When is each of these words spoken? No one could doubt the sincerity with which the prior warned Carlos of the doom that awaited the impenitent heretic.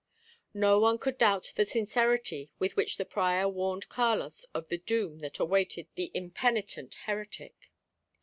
No 0.55 0.79
one 0.79 0.97
could 0.97 1.19
doubt 1.19 1.53
the 1.55 1.63
sincerity 1.63 2.49
with 2.57 2.75
which 2.75 2.97
the 2.97 3.05
prior 3.05 3.47
warned 3.47 3.87
Carlos 3.87 4.45
of 4.51 4.67
the 4.67 4.79
doom 4.79 5.19
that 5.19 5.37
awaited 5.37 5.89
the 5.93 6.09
impenitent 6.15 6.95
heretic. 7.05 7.71